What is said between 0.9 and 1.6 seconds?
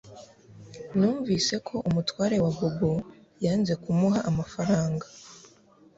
Numvise